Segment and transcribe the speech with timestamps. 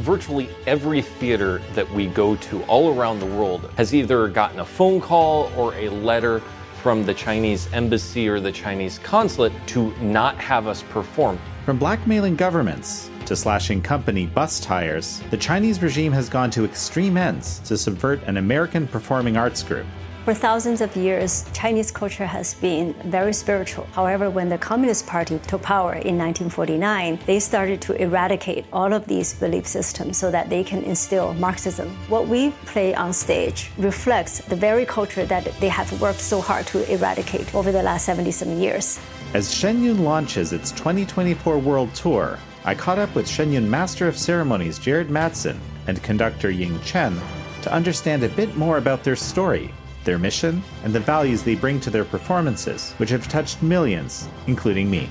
[0.00, 4.64] virtually every theater that we go to all around the world has either gotten a
[4.64, 6.40] phone call or a letter
[6.82, 11.38] from the Chinese embassy or the Chinese consulate to not have us perform.
[11.66, 17.18] From blackmailing governments to slashing company bus tires, the Chinese regime has gone to extreme
[17.18, 19.86] ends to subvert an American performing arts group.
[20.30, 23.88] For thousands of years, Chinese culture has been very spiritual.
[23.90, 29.08] However, when the Communist Party took power in 1949, they started to eradicate all of
[29.08, 31.88] these belief systems so that they can instill Marxism.
[32.06, 36.64] What we play on stage reflects the very culture that they have worked so hard
[36.68, 39.00] to eradicate over the last 77 years.
[39.34, 44.06] As Shen Yun launches its 2024 world tour, I caught up with Shen Yun Master
[44.06, 47.20] of Ceremonies Jared Madsen and conductor Ying Chen
[47.62, 49.74] to understand a bit more about their story
[50.10, 54.90] their mission, and the values they bring to their performances, which have touched millions, including
[54.90, 55.08] me.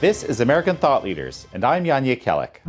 [0.00, 2.60] This is American Thought Leaders, and I'm Jan Jekielek.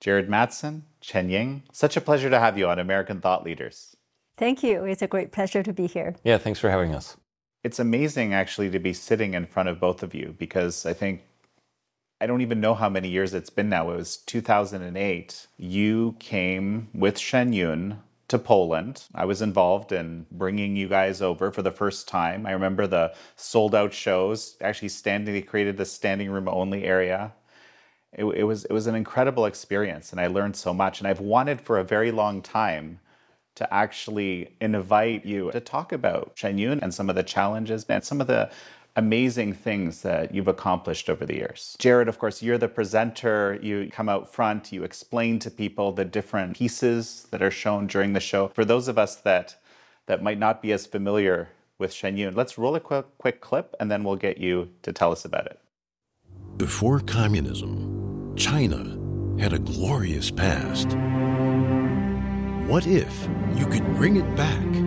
[0.00, 3.96] Jared Madsen, Chen Ying, such a pleasure to have you on American Thought Leaders.
[4.36, 4.84] Thank you.
[4.84, 6.14] It's a great pleasure to be here.
[6.24, 7.16] Yeah, thanks for having us.
[7.64, 11.22] It's amazing actually to be sitting in front of both of you because I think
[12.20, 13.90] I don't even know how many years it's been now.
[13.90, 15.46] It was 2008.
[15.58, 19.04] You came with Shen Yun to Poland.
[19.14, 22.46] I was involved in bringing you guys over for the first time.
[22.46, 27.32] I remember the sold out shows, actually standing, they created the standing room only area.
[28.14, 31.00] It, it, was, it was an incredible experience and I learned so much.
[31.00, 32.98] And I've wanted for a very long time
[33.56, 38.02] to actually invite you to talk about Shen Yun and some of the challenges and
[38.02, 38.50] some of the
[38.96, 41.76] amazing things that you've accomplished over the years.
[41.78, 43.58] Jared, of course, you're the presenter.
[43.62, 48.14] You come out front, you explain to people the different pieces that are shown during
[48.14, 48.48] the show.
[48.48, 49.56] For those of us that
[50.06, 53.74] that might not be as familiar with Shen Yun, let's roll a quick, quick clip
[53.78, 55.60] and then we'll get you to tell us about it.
[56.56, 58.96] Before communism, China
[59.38, 60.88] had a glorious past.
[62.66, 64.85] What if you could bring it back?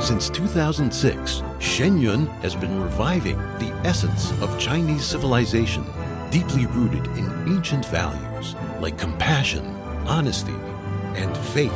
[0.00, 5.84] Since 2006, Shen Yun has been reviving the essence of Chinese civilization,
[6.30, 9.62] deeply rooted in ancient values like compassion,
[10.06, 10.54] honesty,
[11.14, 11.70] and faith.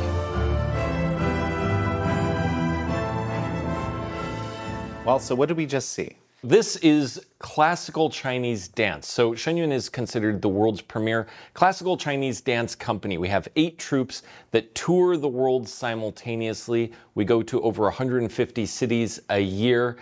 [5.05, 6.17] Well, so what did we just see?
[6.45, 9.07] This is classical Chinese dance.
[9.07, 11.25] So Shen Yun is considered the world's premier
[11.55, 13.17] classical Chinese dance company.
[13.17, 16.93] We have eight troupes that tour the world simultaneously.
[17.15, 19.97] We go to over 150 cities a year.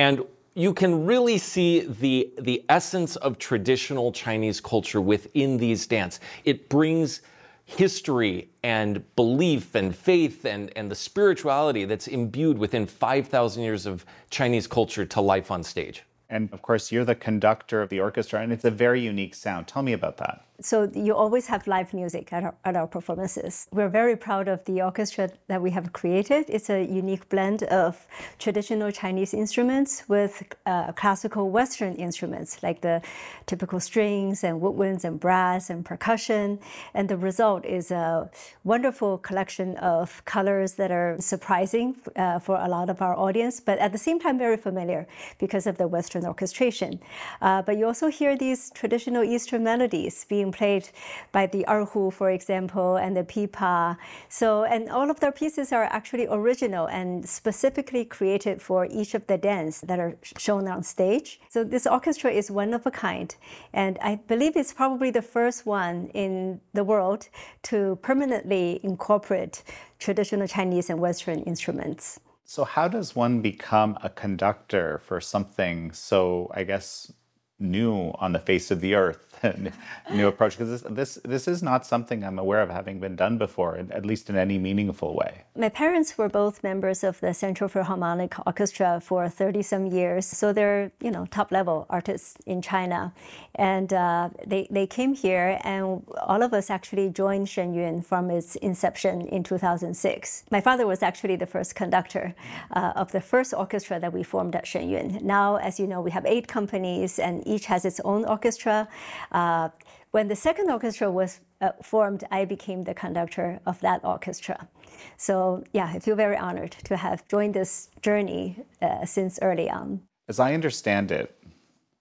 [0.00, 6.18] And you can really see the, the essence of traditional Chinese culture within these dance.
[6.44, 7.22] It brings
[7.64, 14.04] history and belief and faith and, and the spirituality that's imbued within 5,000 years of
[14.30, 16.02] Chinese culture to life on stage.
[16.30, 19.68] And of course, you're the conductor of the orchestra, and it's a very unique sound.
[19.68, 20.44] Tell me about that.
[20.60, 23.66] So you always have live music at our, at our performances.
[23.72, 26.44] We're very proud of the orchestra that we have created.
[26.48, 28.06] It's a unique blend of
[28.38, 33.02] traditional Chinese instruments with uh, classical Western instruments like the
[33.46, 36.60] typical strings and woodwinds and brass and percussion.
[36.94, 38.30] And the result is a
[38.62, 43.80] wonderful collection of colors that are surprising uh, for a lot of our audience, but
[43.80, 45.08] at the same time very familiar
[45.40, 47.00] because of the Western orchestration.
[47.40, 50.88] Uh, but you also hear these traditional Eastern melodies being being played
[51.32, 53.96] by the erhu, for example, and the pipa.
[54.28, 59.26] So, and all of their pieces are actually original and specifically created for each of
[59.26, 61.40] the dance that are shown on stage.
[61.48, 63.34] So this orchestra is one of a kind,
[63.72, 67.28] and I believe it's probably the first one in the world
[67.70, 69.62] to permanently incorporate
[69.98, 72.20] traditional Chinese and Western instruments.
[72.46, 77.10] So, how does one become a conductor for something so, I guess,
[77.58, 79.33] new on the face of the earth?
[80.12, 83.38] new approach because this, this this is not something I'm aware of having been done
[83.38, 85.42] before, at least in any meaningful way.
[85.56, 90.52] My parents were both members of the Central Philharmonic Orchestra for 30 some years, so
[90.52, 93.12] they're you know top level artists in China,
[93.54, 98.30] and uh, they they came here, and all of us actually joined Shen Yun from
[98.30, 100.44] its inception in 2006.
[100.50, 102.34] My father was actually the first conductor
[102.72, 105.18] uh, of the first orchestra that we formed at Shen Yun.
[105.22, 108.88] Now, as you know, we have eight companies, and each has its own orchestra.
[109.34, 109.68] Uh,
[110.12, 114.68] when the second orchestra was uh, formed, I became the conductor of that orchestra.
[115.16, 120.00] So, yeah, I feel very honored to have joined this journey uh, since early on.
[120.28, 121.36] As I understand it,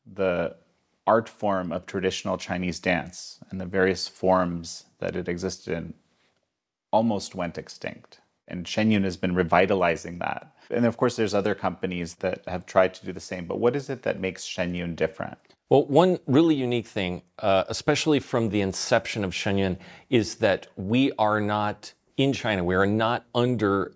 [0.05, 0.55] the
[1.07, 5.93] art form of traditional Chinese dance and the various forms that it existed in
[6.91, 8.21] almost went extinct.
[8.47, 10.53] And Shen Yun has been revitalizing that.
[10.69, 13.47] And of course, there's other companies that have tried to do the same.
[13.47, 15.52] But what is it that makes Shen Yun different?
[15.73, 19.79] Well, one really unique thing, uh, especially from the inception of Shen Yun,
[20.11, 22.63] is that we are not in China.
[22.63, 23.95] We are not under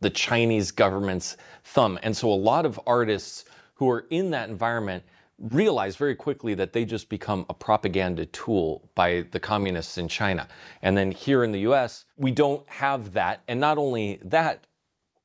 [0.00, 1.98] the Chinese government's thumb.
[2.02, 3.46] And so a lot of artists
[3.76, 5.04] who are in that environment
[5.38, 10.46] realize very quickly that they just become a propaganda tool by the communists in China.
[10.82, 13.40] And then here in the US, we don't have that.
[13.48, 14.66] And not only that,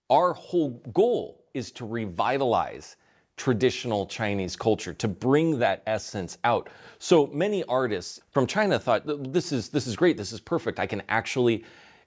[0.10, 2.96] our whole goal is to revitalize
[3.42, 6.70] traditional Chinese culture, to bring that essence out.
[7.00, 9.02] So many artists from China thought
[9.34, 10.80] this is this is great, this is perfect.
[10.80, 11.64] I can actually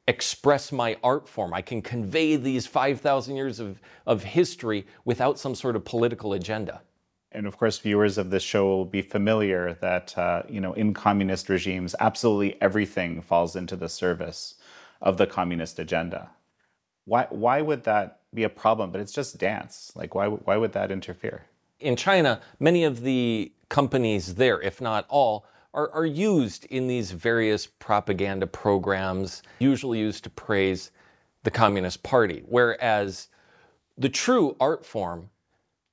[0.06, 1.52] express my art form.
[1.52, 6.82] I can convey these 5,000 years of, of history without some sort of political agenda
[7.34, 10.94] and of course, viewers of this show will be familiar that uh, you know in
[10.94, 14.54] communist regimes, absolutely everything falls into the service
[15.02, 16.30] of the communist agenda.
[17.06, 18.90] Why why would that be a problem?
[18.90, 19.92] But it's just dance.
[19.94, 21.42] Like why why would that interfere?
[21.80, 27.10] In China, many of the companies there, if not all, are, are used in these
[27.10, 30.92] various propaganda programs, usually used to praise
[31.42, 32.42] the Communist Party.
[32.46, 33.28] Whereas
[33.98, 35.28] the true art form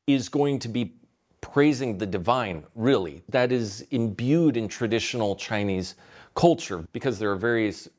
[0.07, 0.93] is going to be
[1.41, 5.95] praising the divine, really, that is imbued in traditional Chinese
[6.35, 7.89] culture because there are various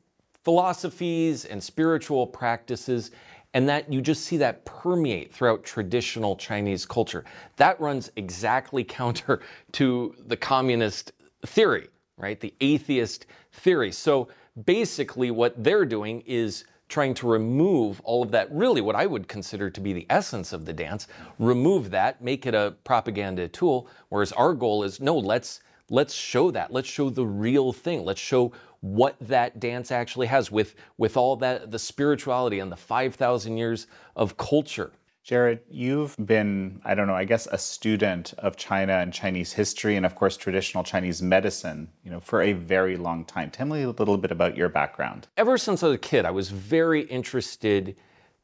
[0.43, 3.11] philosophies and spiritual practices,
[3.53, 7.23] and that you just see that permeate throughout traditional Chinese culture.
[7.57, 9.41] That runs exactly counter
[9.73, 11.11] to the communist
[11.45, 12.39] theory, right?
[12.39, 13.91] The atheist theory.
[13.91, 14.27] So
[14.65, 19.27] basically, what they're doing is trying to remove all of that, really what I would
[19.27, 21.07] consider to be the essence of the dance,
[21.39, 23.87] remove that, make it a propaganda tool.
[24.09, 26.71] Whereas our goal is no, let's let's show that.
[26.71, 28.05] Let's show the real thing.
[28.05, 28.51] Let's show
[28.83, 33.87] what that dance actually has with with all that the spirituality and the 5000 years
[34.17, 34.91] of culture
[35.23, 39.95] Jared, you've been, I don't know, I guess a student of China and Chinese history
[39.95, 43.49] and of course traditional Chinese medicine, you know, for a very long time.
[43.49, 45.29] Tell me a little bit about your background.
[45.37, 47.95] Ever since I was a kid, I was very interested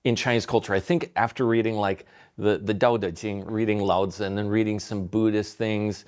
[0.06, 0.74] in Chinese culture.
[0.74, 2.06] I think after reading like
[2.38, 6.06] the, the Tao Te Ching, reading Lao Tzu, and then reading some Buddhist things,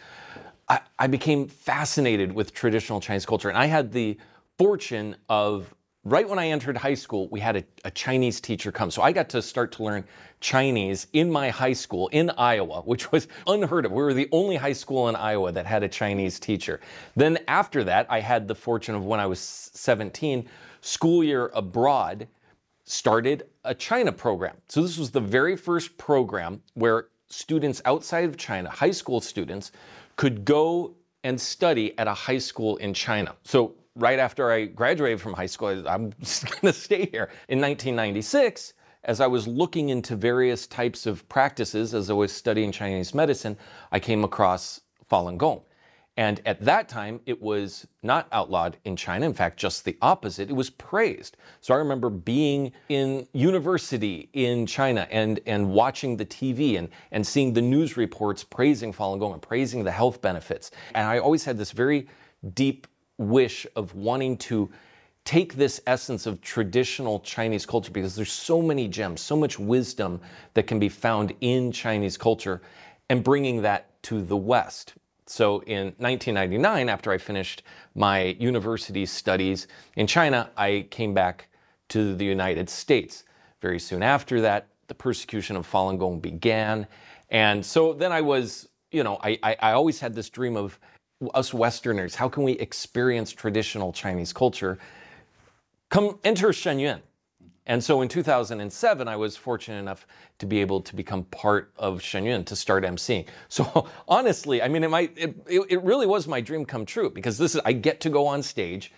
[0.97, 3.49] I, became fascinated with traditional Chinese culture.
[3.49, 4.17] And I had the
[4.57, 5.73] fortune of
[6.03, 8.89] right when I entered high school, we had a, a, Chinese teacher come.
[8.89, 10.03] So I got to start to learn
[10.39, 13.91] Chinese in my high school in Iowa, which was unheard of.
[13.91, 16.79] We were the only high school in Iowa that had a Chinese teacher.
[17.15, 20.47] Then after that, I had the fortune of when I was 17,
[20.81, 22.27] school year abroad
[22.83, 24.55] started a China program.
[24.67, 29.71] So this was the very first program where students outside of China, high school students,
[30.15, 33.35] could go and study at a high school in China.
[33.43, 36.09] So right after I graduated from high school, I'm
[36.51, 37.29] going to stay here.
[37.47, 38.73] In 1996,
[39.03, 43.57] as I was looking into various types of practices, as I was studying Chinese medicine,
[43.91, 45.61] I came across Falun Gong.
[46.17, 49.25] And at that time, it was not outlawed in China.
[49.25, 50.49] In fact, just the opposite.
[50.49, 51.37] It was praised.
[51.61, 57.25] So I remember being in university in China and, and watching the TV and, and
[57.25, 60.71] seeing the news reports praising Falun Gong and praising the health benefits.
[60.95, 62.07] And I always had this very
[62.53, 62.87] deep
[63.17, 64.69] wish of wanting to
[65.23, 70.19] take this essence of traditional Chinese culture because there's so many gems, so much wisdom
[70.55, 72.61] that can be found in Chinese culture
[73.09, 74.95] and bringing that to the West.
[75.31, 77.63] So in 1999, after I finished
[77.95, 81.47] my university studies in China, I came back
[81.89, 83.23] to the United States.
[83.61, 86.85] Very soon after that, the persecution of Falun Gong began.
[87.29, 90.77] And so then I was, you know, I, I, I always had this dream of
[91.33, 94.79] us Westerners, how can we experience traditional Chinese culture?
[95.89, 97.01] Come enter Shen Yun.
[97.67, 100.07] And so in 2007, I was fortunate enough
[100.39, 103.27] to be able to become part of Shen Yun to start emceeing.
[103.49, 107.37] So honestly, I mean, it might, it, it really was my dream come true because
[107.37, 108.91] this is, I get to go on stage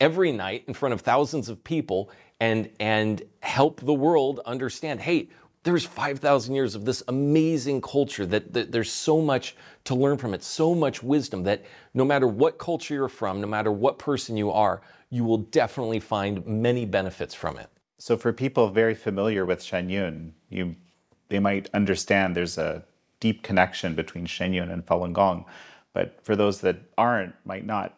[0.00, 5.28] every night in front of thousands of people and, and help the world understand, hey,
[5.62, 9.54] there's 5,000 years of this amazing culture that, that, there's so much
[9.84, 11.64] to learn from it, so much wisdom that
[11.94, 16.00] no matter what culture you're from, no matter what person you are, you will definitely
[16.00, 17.68] find many benefits from it.
[18.02, 20.74] So for people very familiar with Shen Yun, you
[21.28, 22.82] they might understand there's a
[23.20, 25.44] deep connection between Shen Yun and Falun Gong,
[25.92, 27.96] but for those that aren't, might not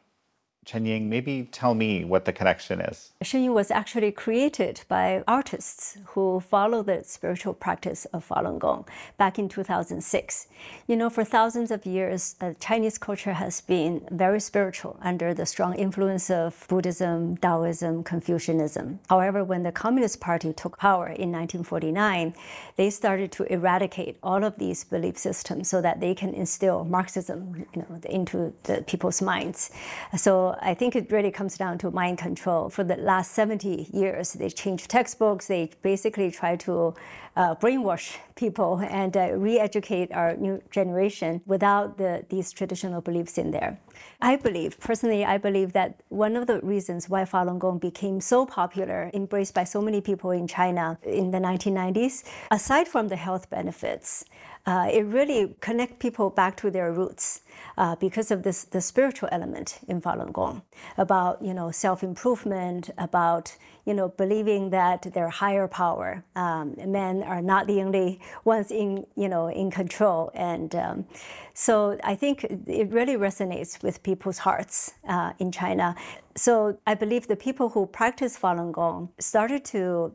[0.65, 3.13] Chen Ying, maybe tell me what the connection is.
[3.23, 8.87] Shen was actually created by artists who follow the spiritual practice of Falun Gong
[9.19, 10.49] back in 2006.
[10.87, 15.45] You know, for thousands of years, uh, Chinese culture has been very spiritual under the
[15.45, 19.01] strong influence of Buddhism, Taoism, Confucianism.
[19.11, 22.35] However, when the Communist Party took power in 1949,
[22.77, 27.67] they started to eradicate all of these belief systems so that they can instill Marxism
[27.75, 29.71] you know, into the people's minds.
[30.17, 32.69] So I think it really comes down to mind control.
[32.71, 35.47] For the last 70 years, they changed textbooks.
[35.47, 36.95] They basically try to
[37.37, 43.51] uh, brainwash people and uh, re-educate our new generation without the, these traditional beliefs in
[43.51, 43.79] there.
[44.21, 48.47] I believe, personally, I believe that one of the reasons why Falun Gong became so
[48.47, 53.51] popular, embraced by so many people in China in the 1990s, aside from the health
[53.51, 54.25] benefits,
[54.67, 57.43] uh, it really connect people back to their roots
[57.77, 60.63] uh, because of this the spiritual element in Falun Gong
[60.97, 66.25] about you know self improvement, about you know believing that their higher power.
[66.35, 71.07] Um, men are not the only ones in you know in control, and um,
[71.53, 75.95] so I think it really resonates with people's hearts uh, in China.
[76.37, 80.15] So I believe the people who practice Falun Gong started to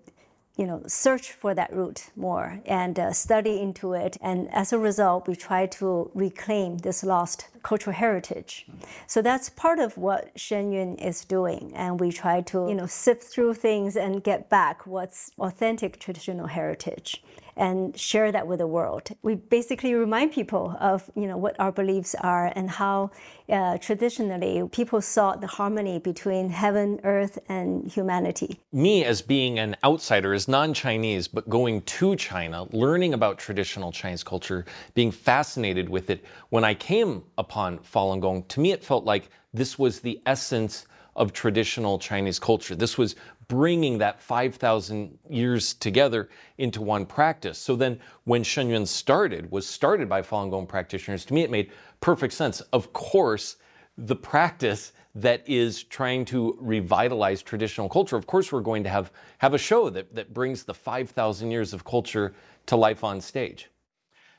[0.58, 4.18] you know, search for that root more and uh, study into it.
[4.22, 8.68] And as a result, we try to reclaim this lost cultural heritage.
[9.08, 11.72] So that's part of what Shen Yun is doing.
[11.76, 16.48] And we try to, you know, sift through things and get back what's authentic traditional
[16.48, 17.24] heritage
[17.60, 19.10] and share that with the world.
[19.22, 23.12] We basically remind people of you know what our beliefs are and how
[23.50, 28.60] uh, traditionally people sought the harmony between heaven, earth, and humanity.
[28.72, 34.24] Me, as being an outsider, as non-Chinese, but going to China, learning about traditional Chinese
[34.24, 36.24] culture, being fascinated with it.
[36.50, 40.86] When I came upon Falun Gong, to me it felt like this was the essence
[41.16, 42.76] of traditional Chinese culture.
[42.76, 43.16] This was
[43.50, 46.30] bringing that 5,000 years together
[46.60, 47.58] into one practice.
[47.58, 51.52] So then when Shen Yun started, was started by Falun Gong practitioners, to me it
[51.52, 52.62] made perfect sense.
[52.72, 53.58] Of course,
[53.98, 59.12] the practice that is trying to revitalize traditional culture, of course we're going to have,
[59.40, 62.34] have a show that, that brings the 5,000 years of culture
[62.68, 63.70] to life on stage.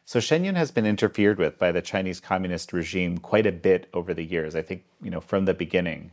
[0.04, 3.88] So Shen Yun has been interfered with by the Chinese communist regime quite a bit
[3.92, 4.54] over the years.
[4.54, 6.12] I think, you know, from the beginning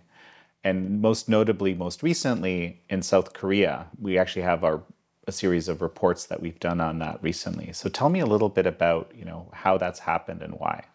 [0.63, 4.81] and most notably, most recently in South Korea, we actually have our
[5.27, 7.73] a series of reports that we've done on that recently.
[7.73, 10.85] So tell me a little bit about you know how that's happened and why.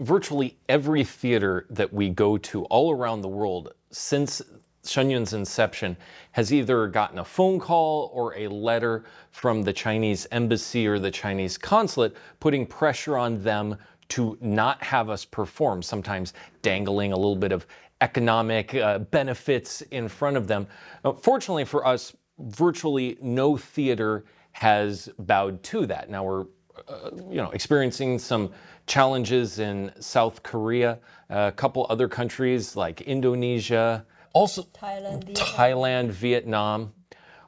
[0.00, 4.40] Virtually every theater that we go to all around the world since
[4.84, 5.96] Shen Yun's inception
[6.32, 11.10] has either gotten a phone call or a letter from the Chinese embassy or the
[11.10, 13.76] Chinese consulate putting pressure on them
[14.08, 17.66] to not have us perform, sometimes dangling a little bit of
[18.02, 20.66] economic uh, benefits in front of them.
[21.04, 26.10] Uh, fortunately for us, virtually no theater has bowed to that.
[26.10, 26.46] Now we're
[26.88, 28.50] uh, you know, experiencing some
[28.86, 35.46] challenges in South Korea, a couple other countries like Indonesia, also Thailand, Vietnam.
[35.46, 36.92] Thailand, Vietnam.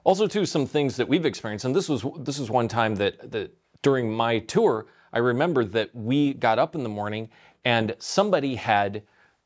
[0.05, 3.31] Also, too, some things that we've experienced, and this was this is one time that
[3.33, 3.51] that
[3.83, 7.31] during my tour, I remember that we got up in the morning
[7.65, 9.03] and somebody had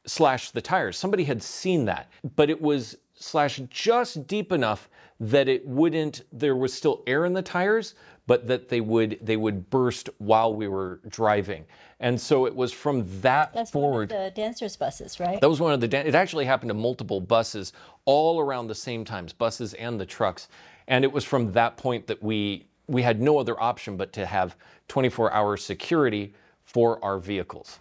[0.08, 0.96] slashed the tires.
[0.96, 4.88] Somebody had seen that, but it was slashed just deep enough
[5.20, 7.94] that it wouldn't there was still air in the tires
[8.28, 11.64] but that they would they would burst while we were driving.
[11.98, 15.40] And so it was from that That's forward one of the dancers buses right?
[15.40, 17.72] That was one of the it actually happened to multiple buses
[18.04, 20.48] all around the same times buses and the trucks.
[20.86, 24.26] And it was from that point that we we had no other option but to
[24.26, 24.56] have
[24.88, 26.34] 24 hour security
[26.64, 27.80] for our vehicles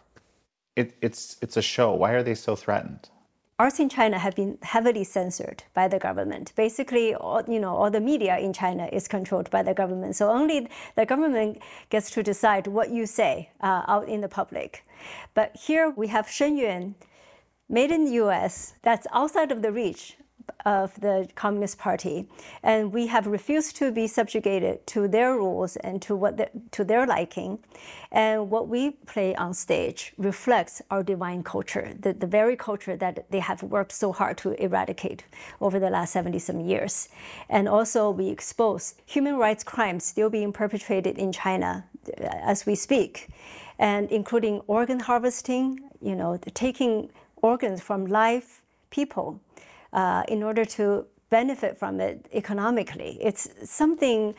[0.78, 1.94] it, it's it's a show.
[1.94, 3.10] Why are they so threatened?
[3.60, 6.54] Arts in China have been heavily censored by the government.
[6.56, 10.16] Basically, all, you know, all the media in China is controlled by the government.
[10.16, 11.58] So only the government
[11.90, 14.86] gets to decide what you say uh, out in the public.
[15.34, 16.94] But here we have Shen Yun,
[17.68, 18.76] made in the U.S.
[18.84, 20.18] That's outside of the reach
[20.66, 22.28] of the Communist Party,
[22.64, 26.84] and we have refused to be subjugated to their rules and to what the, to
[26.84, 27.60] their liking.
[28.12, 33.30] And what we play on stage reflects our divine culture, the, the very culture that
[33.32, 35.24] they have worked so hard to eradicate
[35.62, 37.10] over the last 70 some years.
[37.50, 41.86] And also, we expose human rights crimes still being perpetrated in China
[42.20, 43.30] uh, as we speak,
[43.80, 47.10] and including organ harvesting, you know, taking
[47.42, 49.40] organs from live people
[49.94, 53.18] uh, in order to benefit from it economically.
[53.22, 54.36] It's something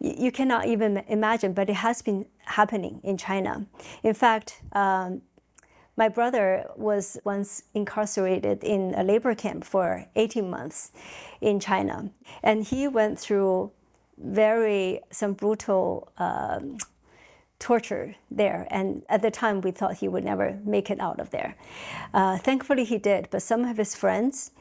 [0.00, 3.66] you cannot even imagine, but it has been happening in China.
[4.02, 5.22] In fact, um,
[5.96, 10.92] My brother was once incarcerated in a labor camp for 18 months
[11.42, 12.10] in China,
[12.42, 13.70] and he went through
[14.16, 16.78] very some brutal um,
[17.58, 18.66] torture there.
[18.70, 21.54] And at the time, we thought he would never make it out of there.
[22.14, 23.28] Uh, thankfully, he did.
[23.30, 24.52] But some of his friends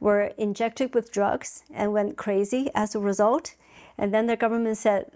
[0.00, 3.54] were injected with drugs and went crazy as a result.
[3.98, 5.10] And then the government said,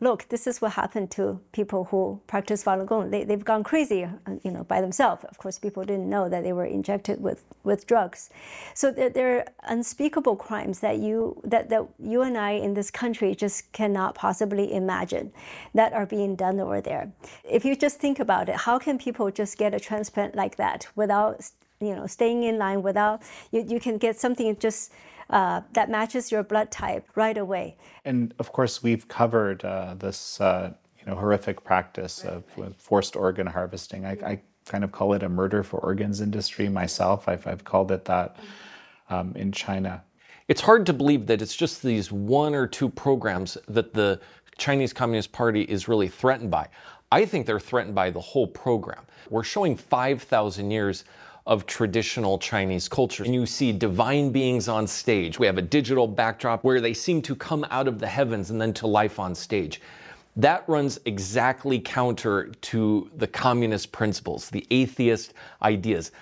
[0.00, 3.10] look, this is what happened to people who practice Falun Gong.
[3.10, 4.04] They, they've gone crazy,
[4.42, 5.22] you know, by themselves.
[5.24, 8.28] Of course, people didn't know that they were injected with, with drugs.
[8.74, 12.90] So there, there are unspeakable crimes that you, that, that you and I in this
[12.90, 15.32] country just cannot possibly imagine
[15.72, 17.12] that are being done over there.
[17.44, 20.88] If you just think about it, how can people just get a transplant like that
[20.96, 21.48] without,
[21.82, 24.92] you know, staying in line, without, you, you can get something just,
[25.30, 27.76] uh, that matches your blood type right away.
[28.04, 32.44] And of course, we've covered uh, this uh, you know horrific practice of
[32.78, 34.06] forced organ harvesting.
[34.06, 37.28] I, I, kind of call it a murder for organs industry myself.
[37.28, 38.36] I've, I've called it that
[39.10, 40.04] um, in China.
[40.46, 44.20] It's hard to believe that it's just these one or two programs that the
[44.58, 46.68] Chinese Communist Party is really threatened by.
[47.10, 49.04] I think they're threatened by the whole program.
[49.30, 51.04] We're showing 5,000 years
[51.46, 53.24] of traditional Chinese culture.
[53.24, 55.38] And you see divine beings on stage.
[55.38, 58.60] We have a digital backdrop where they seem to come out of the heavens and
[58.60, 59.80] then to life on stage.
[60.36, 66.12] That runs exactly counter to the communist principles, the atheist ideas.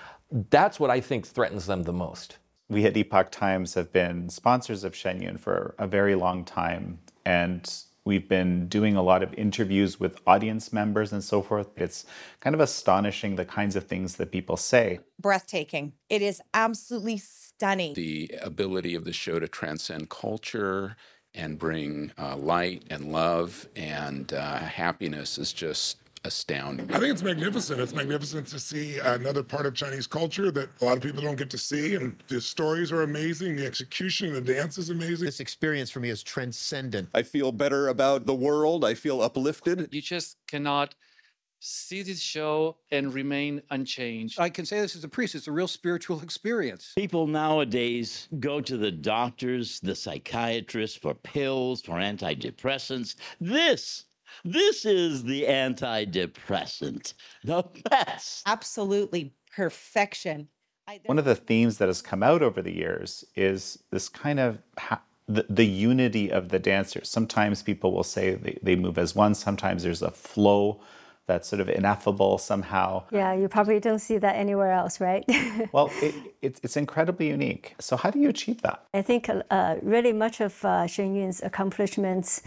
[0.51, 2.39] That's what I think threatens them the most.
[2.69, 6.99] We at Epoch Times have been sponsors of Shen Yun for a very long time.
[7.25, 7.73] And
[8.11, 11.69] We've been doing a lot of interviews with audience members and so forth.
[11.77, 12.05] It's
[12.41, 14.99] kind of astonishing the kinds of things that people say.
[15.21, 15.93] Breathtaking.
[16.09, 17.95] It is absolutely stunning.
[17.95, 20.97] The ability of the show to transcend culture
[21.37, 26.91] and bring uh, light and love and uh, happiness is just astounding.
[26.93, 27.81] I think it's magnificent.
[27.81, 31.37] It's magnificent to see another part of Chinese culture that a lot of people don't
[31.37, 31.95] get to see.
[31.95, 33.57] And the stories are amazing.
[33.57, 35.27] The execution, and the dance is amazing.
[35.27, 37.09] This experience for me is transcendent.
[37.15, 38.85] I feel better about the world.
[38.85, 39.89] I feel uplifted.
[39.93, 40.95] You just cannot
[41.61, 44.41] see this show and remain unchanged.
[44.41, 46.93] I can say this as a priest, it's a real spiritual experience.
[46.97, 53.17] People nowadays go to the doctors, the psychiatrists for pills, for antidepressants.
[53.41, 54.07] This
[54.45, 58.43] this is the antidepressant, the best.
[58.47, 60.49] Absolutely perfection.
[61.05, 64.59] One of the themes that has come out over the years is this kind of
[64.77, 67.09] ha- the, the unity of the dancers.
[67.09, 70.81] Sometimes people will say they, they move as one, sometimes there's a flow
[71.27, 73.05] that's sort of ineffable somehow.
[73.13, 75.25] Yeah, you probably don't see that anywhere else, right?
[75.73, 77.77] well, it, it, it's incredibly unique.
[77.79, 78.85] So, how do you achieve that?
[78.93, 82.43] I think uh, really much of uh, Shen Yun's accomplishments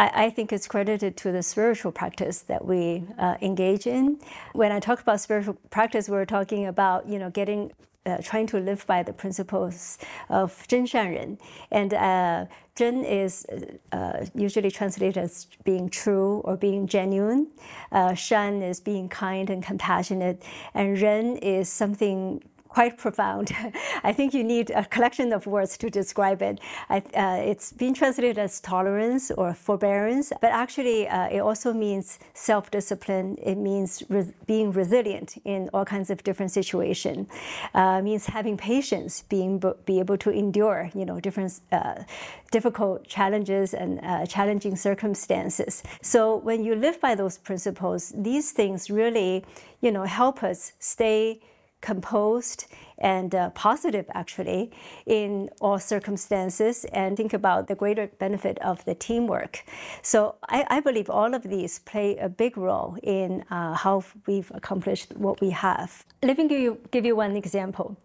[0.00, 4.18] I, I, think it's credited to the spiritual practice that we uh, engage in.
[4.54, 7.70] When I talk about spiritual practice, we're talking about you know getting
[8.06, 9.98] uh, trying to live by the principles
[10.30, 11.38] of Zhen Shan Ren.
[11.70, 13.44] And uh, Zhen is
[13.92, 17.48] uh, usually translated as being true or being genuine.
[17.92, 20.42] Uh, Shan is being kind and compassionate.
[20.72, 23.52] And Ren is something quite profound.
[24.04, 26.60] I think you need a collection of words to describe it.
[26.88, 32.20] I, uh, it's been translated as tolerance or forbearance, but actually uh, it also means
[32.34, 33.38] self-discipline.
[33.42, 34.02] It means
[34.46, 37.28] being resilient in all kinds of different situations.
[37.74, 42.04] Uh, means having patience, being be able to endure, you know, different uh,
[42.52, 45.82] difficult challenges and uh, challenging circumstances.
[46.02, 49.44] So when you live by those principles, these things really,
[49.80, 51.40] you know, help us stay
[51.80, 52.66] composed
[52.98, 54.70] and uh, positive actually
[55.06, 59.64] in all circumstances and think about the greater benefit of the teamwork.
[60.02, 64.50] So I, I believe all of these play a big role in uh, how we've
[64.54, 66.04] accomplished what we have.
[66.22, 67.96] Let me give you, give you one example.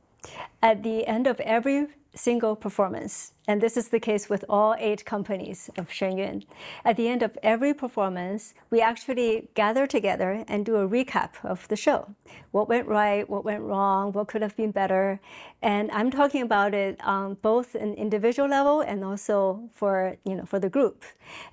[0.62, 5.06] At the end of every single performance, and this is the case with all eight
[5.06, 6.44] companies of Shen Yun.
[6.84, 11.68] At the end of every performance, we actually gather together and do a recap of
[11.68, 12.16] the show.
[12.52, 15.20] What went right, what went wrong, what could have been better.
[15.62, 20.46] And I'm talking about it on both an individual level and also for, you know,
[20.46, 21.04] for the group.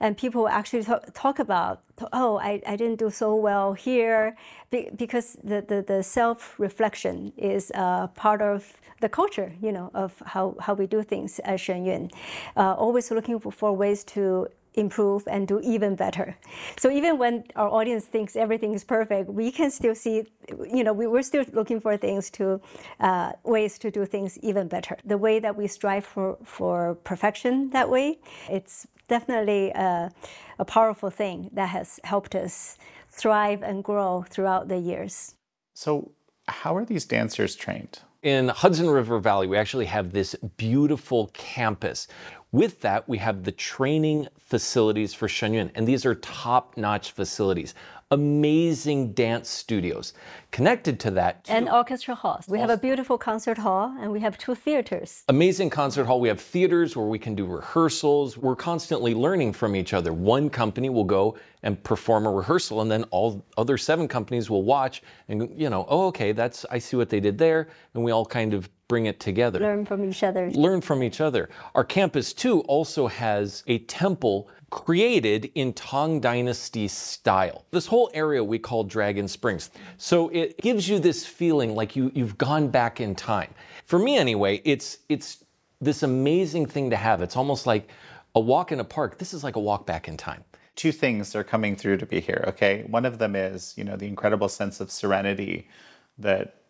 [0.00, 1.80] And people actually talk, about,
[2.12, 4.36] oh, I, I didn't do so well here,
[4.70, 10.54] because the, the, the self-reflection is uh, part of the culture, you know, of how,
[10.60, 11.81] how we do things at Shen Yun.
[11.84, 12.10] Yuan,
[12.56, 16.36] uh, always looking for ways to improve and do even better.
[16.78, 20.24] So even when our audience thinks everything is perfect, we can still see,
[20.72, 22.60] you know, we, are still looking for things to,
[23.00, 24.96] uh, ways to do things even better.
[25.04, 28.18] The way that we strive for, for perfection that way,
[28.48, 30.10] it's definitely a,
[30.58, 32.78] a powerful thing that has helped us
[33.10, 35.34] thrive and grow throughout the years.
[35.74, 36.12] So
[36.48, 38.00] How are these dancers trained?
[38.22, 42.06] In Hudson River Valley, we actually have this beautiful campus.
[42.52, 47.10] With that, we have the training facilities for Shen Yun, and these are top notch
[47.10, 47.74] facilities
[48.12, 50.12] amazing dance studios.
[50.50, 52.44] Connected to that, and orchestra halls.
[52.46, 55.24] We have a beautiful concert hall and we have two theaters.
[55.28, 56.20] Amazing concert hall.
[56.20, 58.36] We have theaters where we can do rehearsals.
[58.36, 60.12] We're constantly learning from each other.
[60.12, 64.62] One company will go and perform a rehearsal and then all other seven companies will
[64.62, 68.10] watch and you know, oh okay, that's I see what they did there and we
[68.10, 69.58] all kind of bring it together.
[69.58, 70.50] Learn from each other.
[70.50, 71.48] Learn from each other.
[71.74, 77.66] Our campus too also has a temple created in Tang Dynasty style.
[77.72, 79.70] This whole area we call Dragon Springs.
[79.98, 83.52] So it gives you this feeling like you, you've gone back in time.
[83.84, 85.44] For me anyway, it's it's
[85.82, 87.20] this amazing thing to have.
[87.20, 87.90] It's almost like
[88.34, 89.18] a walk in a park.
[89.18, 90.42] This is like a walk back in time.
[90.74, 92.84] Two things are coming through to be here, okay?
[92.88, 95.68] One of them is, you know, the incredible sense of serenity
[96.16, 96.62] that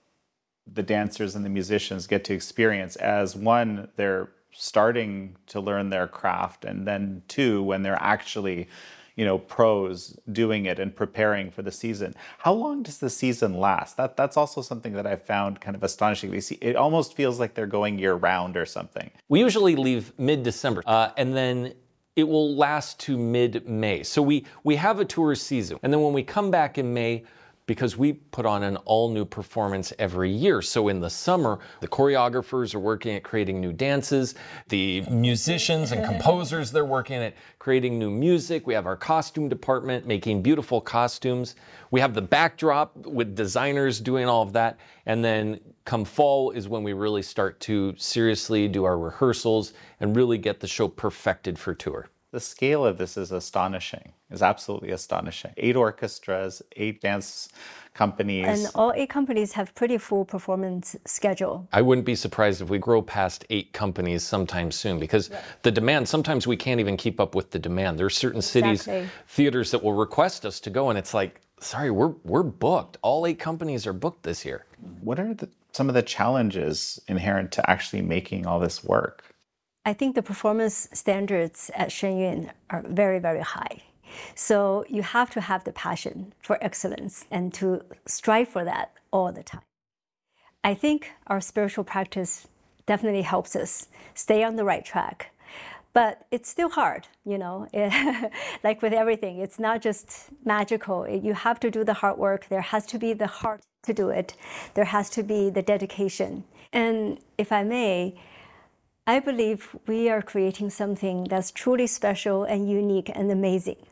[0.67, 6.07] the dancers and the musicians get to experience as one, they're starting to learn their
[6.07, 8.69] craft and then two when they're actually
[9.17, 12.15] you know pros doing it and preparing for the season.
[12.39, 13.97] How long does the season last?
[13.97, 16.33] That that's also something that i found kind of astonishing.
[16.61, 19.11] It almost feels like they're going year round or something.
[19.29, 21.75] We usually leave mid-december uh, and then
[22.15, 24.03] it will last to mid-may.
[24.03, 27.25] So we we have a tour season and then when we come back in may
[27.67, 30.61] because we put on an all new performance every year.
[30.61, 34.35] So in the summer, the choreographers are working at creating new dances,
[34.69, 38.67] the musicians and composers, they're working at creating new music.
[38.67, 41.55] We have our costume department making beautiful costumes.
[41.91, 44.79] We have the backdrop with designers doing all of that.
[45.07, 50.17] And then come fall is when we really start to seriously do our rehearsals and
[50.17, 52.09] really get the show perfected for tour.
[52.33, 55.53] The scale of this is astonishing, is absolutely astonishing.
[55.59, 57.51] Eight orchestras, eight dance
[57.93, 58.47] companies.
[58.47, 61.69] And all eight companies have pretty full performance schedule.
[61.75, 65.43] I wouldn't be surprised if we grow past eight companies sometime soon because yeah.
[65.61, 67.99] the demand, sometimes we can't even keep up with the demand.
[67.99, 68.77] There are certain exactly.
[68.79, 72.97] cities, theaters that will request us to go, and it's like, sorry, we're, we're booked.
[73.03, 74.65] All eight companies are booked this year.
[75.03, 79.25] What are the, some of the challenges inherent to actually making all this work?
[79.85, 83.83] I think the performance standards at Shen Yun are very, very high.
[84.35, 89.33] So you have to have the passion for excellence and to strive for that all
[89.33, 89.63] the time.
[90.63, 92.47] I think our spiritual practice
[92.87, 95.33] definitely helps us stay on the right track.
[95.95, 97.67] But it's still hard, you know,
[98.65, 101.07] like with everything, it's not just magical.
[101.07, 102.47] You have to do the hard work.
[102.49, 104.35] There has to be the heart to do it.
[104.75, 106.45] There has to be the dedication.
[106.73, 108.15] And if I may,
[109.07, 113.85] I believe we are creating something that's truly special and unique and amazing.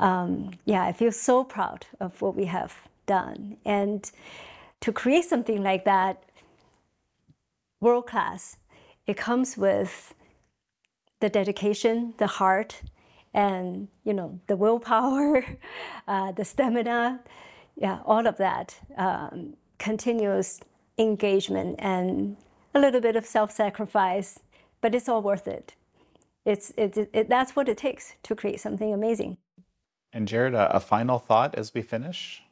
[0.00, 2.74] Um, yeah, I feel so proud of what we have
[3.06, 3.58] done.
[3.64, 4.10] And
[4.80, 6.24] to create something like that,
[7.80, 8.56] world class,
[9.06, 10.14] it comes with
[11.20, 12.82] the dedication, the heart,
[13.34, 15.44] and you know the willpower,
[16.08, 17.20] uh, the stamina,
[17.76, 20.60] yeah, all of that, um, continuous
[20.98, 22.36] engagement and
[22.74, 24.40] a little bit of self-sacrifice,
[24.80, 25.74] but it's all worth it.
[26.44, 29.38] It's, it, it, that's what it takes to create something amazing.
[30.12, 32.42] And Jared, a, a final thought as we finish?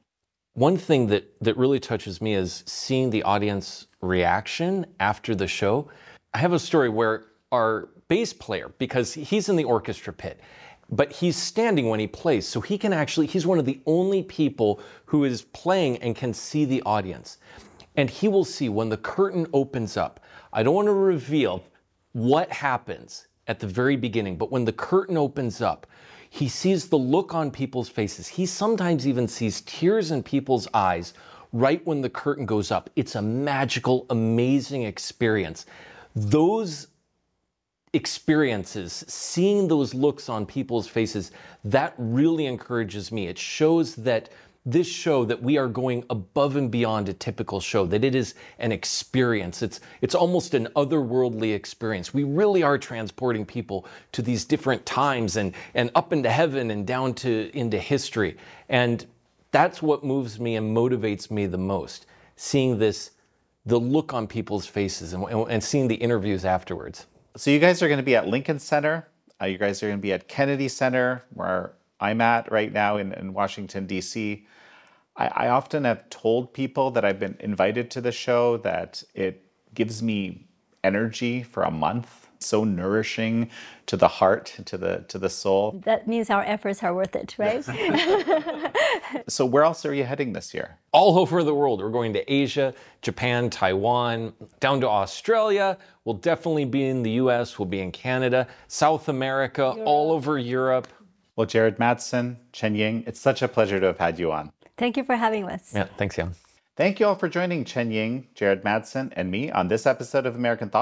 [0.55, 5.89] One thing that, that really touches me is seeing the audience reaction after the show.
[6.35, 10.41] I have a story where our bass player, because he's in the orchestra pit,
[10.91, 14.23] but he's standing when he plays, so he can actually, he's one of the only
[14.23, 17.39] people who is playing and can see the audience
[17.97, 20.21] and he will see when the curtain opens up.
[20.53, 21.63] I don't want to reveal
[22.13, 25.87] what happens at the very beginning, but when the curtain opens up,
[26.31, 28.27] he sees the look on people's faces.
[28.27, 31.13] He sometimes even sees tears in people's eyes
[31.53, 32.89] right when the curtain goes up.
[32.97, 35.67] It's a magical, amazing experience.
[36.17, 36.89] Those
[37.93, 41.33] experiences, seeing those looks on people's faces,
[41.65, 43.27] that really encourages me.
[43.27, 44.31] It shows that
[44.65, 48.35] this show that we are going above and beyond a typical show, that it is
[48.61, 49.61] an experience.
[49.61, 52.15] It's, it's almost an otherworldly experience.
[52.15, 56.87] We really are transporting people to these different times and, and up into heaven and
[56.87, 58.37] down to into history.
[58.69, 59.05] And
[59.51, 62.07] that's what moves me and motivates me the most.
[62.37, 63.11] Seeing this,
[63.67, 67.07] the look on people's faces and, and seeing the interviews afterwards.
[67.37, 69.09] So you guys are going to be at Lincoln Center.
[69.41, 72.97] Uh, you guys are going to be at Kennedy Center, where I'm at right now
[72.97, 74.45] in, in Washington, D.C.
[75.17, 79.45] I, I often have told people that I've been invited to the show that it
[79.73, 80.49] gives me
[80.83, 82.09] energy for a month.
[82.41, 83.49] so nourishing
[83.87, 85.81] to the heart, to the to the soul.
[85.85, 87.65] That means our efforts are worth it, right?
[89.29, 90.79] So where else are you heading this year?
[90.93, 91.81] all over the world.
[91.81, 95.79] We're going to Asia, Japan, Taiwan, down to Australia.
[96.05, 100.89] We'll definitely be in the US, we'll be in Canada, South America, all over Europe.
[101.37, 104.53] Well, Jared Madsen, Chen Ying, it's such a pleasure to have had you on.
[104.77, 105.73] Thank you for having us.
[105.75, 106.35] Yeah, thanks, Jan.
[106.77, 110.37] Thank you all for joining Chen Ying, Jared Madsen, and me on this episode of
[110.37, 110.71] American Thought.